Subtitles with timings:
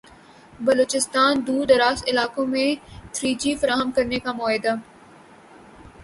[0.59, 2.69] بلوچستان دوردراز علاقوں میں
[3.13, 4.73] تھری جی فراہم کرنے کا معاہدہ